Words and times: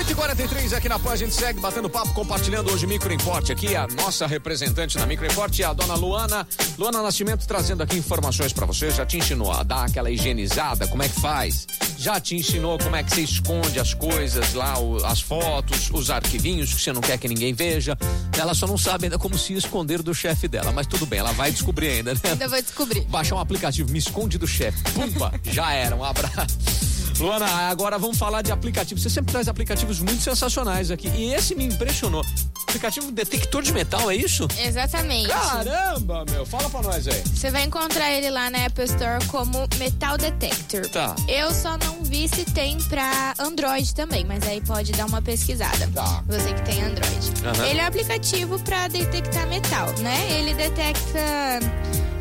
8h43 0.00 0.72
aqui 0.72 0.88
na 0.88 0.98
Pan, 0.98 1.10
a 1.10 1.16
gente 1.16 1.34
segue 1.34 1.60
batendo 1.60 1.90
papo, 1.90 2.14
compartilhando 2.14 2.72
hoje 2.72 2.86
Micro 2.86 3.12
Importe 3.12 3.52
aqui, 3.52 3.76
a 3.76 3.86
nossa 3.88 4.26
representante 4.26 4.96
na 4.96 5.04
Micro 5.04 5.26
Importe, 5.26 5.62
a 5.62 5.74
dona 5.74 5.94
Luana. 5.94 6.48
Luana 6.78 7.02
Nascimento 7.02 7.46
trazendo 7.46 7.82
aqui 7.82 7.98
informações 7.98 8.50
para 8.50 8.64
você, 8.64 8.90
já 8.90 9.04
te 9.04 9.18
ensinou 9.18 9.52
a 9.52 9.62
dar 9.62 9.84
aquela 9.84 10.10
higienizada, 10.10 10.88
como 10.88 11.02
é 11.02 11.08
que 11.08 11.20
faz? 11.20 11.66
Já 11.98 12.18
te 12.18 12.34
ensinou 12.34 12.78
como 12.78 12.96
é 12.96 13.02
que 13.02 13.10
você 13.10 13.20
esconde 13.20 13.78
as 13.78 13.92
coisas 13.92 14.54
lá, 14.54 14.78
o, 14.78 15.04
as 15.04 15.20
fotos, 15.20 15.90
os 15.92 16.08
arquivinhos 16.08 16.72
que 16.72 16.80
você 16.80 16.94
não 16.94 17.02
quer 17.02 17.18
que 17.18 17.28
ninguém 17.28 17.52
veja. 17.52 17.94
Ela 18.38 18.54
só 18.54 18.66
não 18.66 18.78
sabe 18.78 19.04
ainda 19.04 19.18
como 19.18 19.36
se 19.36 19.52
esconder 19.52 20.02
do 20.02 20.14
chefe 20.14 20.48
dela, 20.48 20.72
mas 20.72 20.86
tudo 20.86 21.04
bem, 21.04 21.18
ela 21.18 21.32
vai 21.32 21.52
descobrir 21.52 21.88
ainda, 21.88 22.14
né? 22.14 22.20
Ainda 22.24 22.48
vai 22.48 22.62
descobrir. 22.62 23.02
Baixar 23.02 23.34
um 23.34 23.40
aplicativo, 23.40 23.92
me 23.92 23.98
esconde 23.98 24.38
do 24.38 24.46
chefe. 24.46 24.82
Pumba, 24.94 25.30
já 25.44 25.74
era, 25.74 25.94
um 25.94 26.02
abraço. 26.02 26.89
Luana, 27.20 27.46
agora 27.68 27.98
vamos 27.98 28.16
falar 28.16 28.40
de 28.40 28.50
aplicativos. 28.50 29.02
Você 29.02 29.10
sempre 29.10 29.30
traz 29.32 29.46
aplicativos 29.46 30.00
muito 30.00 30.22
sensacionais 30.22 30.90
aqui. 30.90 31.08
E 31.08 31.34
esse 31.34 31.54
me 31.54 31.64
impressionou. 31.64 32.24
Aplicativo 32.62 33.12
detector 33.12 33.62
de 33.62 33.72
metal, 33.72 34.10
é 34.10 34.16
isso? 34.16 34.48
Exatamente. 34.58 35.28
Caramba, 35.28 36.24
meu. 36.30 36.46
Fala 36.46 36.70
pra 36.70 36.80
nós 36.80 37.06
aí. 37.06 37.22
Você 37.26 37.50
vai 37.50 37.64
encontrar 37.64 38.10
ele 38.10 38.30
lá 38.30 38.48
na 38.48 38.64
Apple 38.66 38.84
Store 38.84 39.22
como 39.26 39.68
Metal 39.76 40.16
Detector. 40.16 40.88
Tá. 40.88 41.14
Eu 41.28 41.52
só 41.52 41.76
não 41.76 42.02
vi 42.02 42.26
se 42.26 42.44
tem 42.46 42.78
pra 42.84 43.34
Android 43.38 43.94
também, 43.94 44.24
mas 44.24 44.42
aí 44.46 44.62
pode 44.62 44.92
dar 44.92 45.04
uma 45.04 45.20
pesquisada. 45.20 45.90
Tá. 45.94 46.22
Você 46.26 46.54
que 46.54 46.62
tem 46.62 46.82
Android. 46.82 47.32
Aham. 47.44 47.66
Ele 47.66 47.80
é 47.80 47.84
um 47.84 47.88
aplicativo 47.88 48.58
pra 48.60 48.88
detectar 48.88 49.46
metal, 49.46 49.92
né? 49.98 50.26
Ele 50.38 50.54
detecta 50.54 51.18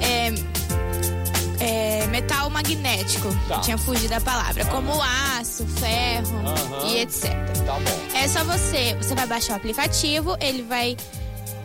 é, 0.01 0.33
metal 2.19 2.49
magnético. 2.49 3.29
Tá. 3.47 3.59
Tinha 3.59 3.77
fugido 3.77 4.09
da 4.09 4.19
palavra. 4.21 4.65
Como 4.65 5.01
aço, 5.01 5.65
ferro 5.65 6.39
Aham. 6.45 6.87
e 6.87 6.97
etc. 6.99 7.31
Tá 7.65 7.73
bom. 7.73 8.17
É 8.17 8.27
só 8.27 8.43
você, 8.43 8.95
você 8.95 9.15
vai 9.15 9.25
baixar 9.25 9.53
o 9.53 9.55
aplicativo, 9.55 10.35
ele 10.41 10.61
vai 10.63 10.97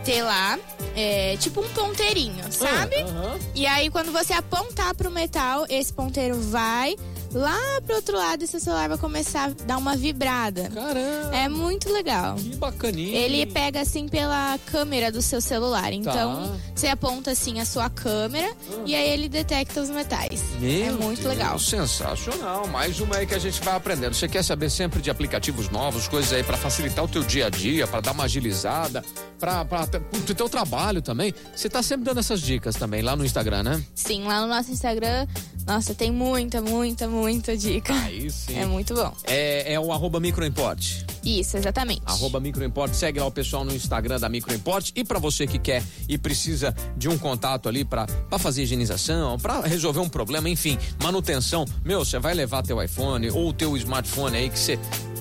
ter 0.05 0.22
lá, 0.22 0.58
é, 0.94 1.36
tipo 1.38 1.60
um 1.62 1.69
ponteirinho, 1.70 2.44
sabe? 2.52 2.97
Aham. 2.97 3.38
E 3.55 3.66
aí 3.66 3.91
quando 3.91 4.12
você 4.12 4.32
apontar 4.32 4.94
pro 4.94 5.10
metal, 5.10 5.64
esse 5.69 5.92
ponteiro 5.92 6.38
vai 6.41 6.94
lá 7.32 7.58
pro 7.84 7.97
outro 7.97 8.16
lado 8.16 8.44
e 8.44 8.47
seu 8.47 8.60
celular 8.60 8.88
vai 8.88 8.98
começar 8.98 9.47
a 9.47 9.64
dar 9.64 9.77
uma 9.77 9.97
vibrada. 9.97 10.70
Caramba. 10.72 11.36
É 11.36 11.48
muito 11.48 11.92
legal. 11.92 12.36
Que 12.36 12.55
bacaninha. 12.56 13.19
Ele 13.19 13.44
pega 13.47 13.80
assim 13.80 14.08
pela 14.08 14.56
câmera 14.66 15.10
do 15.10 15.20
seu 15.20 15.41
celular. 15.41 15.92
Então, 15.92 16.55
você 16.75 16.86
aponta 16.86 17.32
assim 17.32 17.60
a 17.60 17.64
sua 17.64 17.91
câmera 17.91 18.55
e 18.86 18.94
aí 18.94 19.08
ele 19.10 19.28
detecta 19.28 19.80
os 19.80 19.91
metais. 19.91 20.44
Meu 20.60 20.86
é 20.86 20.92
muito 20.92 21.22
Deus, 21.22 21.34
legal. 21.34 21.58
Sensacional. 21.58 22.66
Mais 22.69 23.00
uma 23.00 23.16
aí 23.16 23.27
que 23.27 23.34
a 23.34 23.38
gente 23.38 23.60
vai 23.62 23.74
aprendendo. 23.74 24.14
Você 24.14 24.28
quer 24.28 24.42
saber 24.42 24.70
sempre 24.70 25.00
de 25.00 25.10
aplicativos 25.10 25.69
novos, 25.69 26.08
coisas 26.08 26.33
aí 26.33 26.42
pra 26.42 26.56
facilitar 26.56 27.05
o 27.05 27.08
teu 27.08 27.22
dia 27.22 27.47
a 27.47 27.50
dia, 27.50 27.86
pra 27.86 28.00
dar 28.00 28.12
uma 28.12 28.24
agilizada, 28.24 29.05
pra, 29.38 29.64
pro 29.64 30.34
teu 30.34 30.48
trabalho 30.48 31.02
também. 31.02 31.34
Você 31.55 31.69
tá 31.69 31.82
sempre 31.82 32.05
dando 32.05 32.20
essas 32.20 32.41
dicas 32.41 32.77
também 32.77 33.02
lá 33.02 33.16
no 33.16 33.25
Instagram, 33.25 33.62
né? 33.62 33.84
Sim, 33.94 34.25
lá 34.25 34.41
no 34.41 34.47
nosso 34.47 34.70
Instagram, 34.70 35.27
nossa, 35.66 35.94
tem 35.94 36.10
muita, 36.10 36.60
muita, 36.60 37.08
muita 37.08 37.56
dica. 37.56 37.92
Aí 37.92 38.30
sim. 38.30 38.58
É 38.58 38.66
muito 38.66 38.94
bom. 38.94 39.12
É, 39.25 39.75
é 39.75 39.80
o 39.80 39.92
arroba 39.92 40.20
microimporte. 40.20 41.03
Isso, 41.25 41.56
exatamente. 41.56 42.03
Arroba 42.05 42.41
Microimporte, 42.41 42.97
segue 42.97 43.19
lá 43.19 43.27
o 43.27 43.30
pessoal 43.30 43.64
no 43.64 43.75
Instagram 43.75 44.19
da 44.19 44.28
Microimporte. 44.28 44.92
E 44.94 45.05
pra 45.05 45.19
você 45.19 45.47
que 45.47 45.58
quer 45.58 45.83
e 46.08 46.19
precisa 46.19 46.75
de 46.97 47.08
um 47.08 47.16
contato 47.19 47.69
ali 47.69 47.84
pra 47.84 48.06
fazer 48.39 48.62
higienização, 48.62 49.39
pra 49.39 49.61
resolver 49.62 50.00
um 50.00 50.08
problema, 50.08 50.48
enfim, 50.48 50.78
manutenção. 51.03 51.64
Meu, 51.84 52.05
você 52.05 52.19
vai 52.19 52.34
levar 52.34 52.62
teu 52.62 52.83
iPhone 52.83 53.31
ou 53.31 53.53
teu 53.53 53.77
smartphone 53.77 54.36
aí 54.36 54.50
que 54.50 54.58
você 54.58 54.78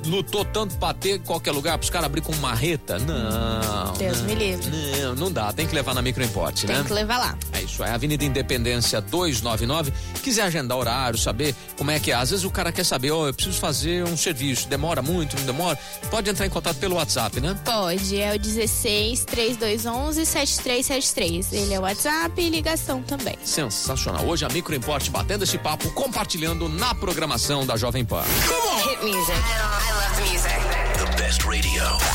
lutou 0.10 0.44
tanto 0.46 0.76
pra 0.78 0.94
ter 0.94 1.16
em 1.18 1.20
qualquer 1.20 1.52
lugar 1.52 1.78
pros 1.78 1.90
caras 1.90 2.06
abrir 2.06 2.22
com 2.22 2.36
marreta? 2.38 3.00
Não. 3.00 3.94
Deus 3.94 4.20
não, 4.20 4.26
me 4.26 4.36
livre. 4.36 4.70
Não, 5.02 5.16
não 5.16 5.32
dá. 5.32 5.52
Tem 5.54 5.68
que 5.68 5.74
levar 5.76 5.94
na 5.94 6.02
Microimporte, 6.02 6.66
Tem 6.66 6.76
né? 6.76 6.84
que 6.86 6.94
levar 6.94 7.18
lá. 7.18 7.38
É 7.52 7.62
isso 7.62 7.84
aí, 7.84 7.92
Avenida 7.92 8.24
Independência 8.24 9.02
299. 9.02 9.92
Quiser 10.22 10.44
agendar 10.44 10.78
horário, 10.78 11.18
saber 11.18 11.56
como 11.78 11.92
é 11.92 12.00
que 12.00 12.12
é. 12.12 12.16
Às 12.16 12.32
vezes 12.32 12.46
o 12.46 12.52
cara 12.52 12.72
quer 12.72 12.84
saber, 12.84 13.12
ó, 13.12 13.28
eu 13.28 13.34
preciso 13.34 13.60
fazer 13.60 14.04
um 14.04 14.18
serviço, 14.18 14.68
demora 14.68 15.02
muito, 15.02 15.36
não 15.38 15.46
demora? 15.46 15.78
Pode 16.10 16.30
entrar 16.30 16.46
em 16.46 16.50
contato 16.50 16.78
pelo 16.78 16.96
WhatsApp, 16.96 17.40
né? 17.40 17.58
Pode, 17.64 18.20
é 18.20 18.36
o 18.36 18.40
16 18.40 19.26
3211 19.26 20.26
7373. 20.26 21.54
Ele 21.54 21.74
é 21.74 21.80
o 21.80 21.84
WhatsApp 21.84 22.42
e 22.42 22.50
ligação 22.50 23.02
também. 23.02 23.38
Sensacional. 23.44 24.26
Hoje 24.26 24.46
a 24.46 24.50
Microimporte 24.50 25.10
batendo 25.10 25.44
esse 25.44 25.58
papo, 25.58 25.90
compartilhando 25.92 26.68
na 26.70 26.94
programação 26.96 27.66
da 27.66 27.76
Jovem 27.78 28.06
Pan. 28.06 28.24
Hit 28.24 29.04
music. 29.06 29.93
Music. 30.20 30.52
The 30.98 31.12
best 31.18 31.44
radio. 31.44 32.04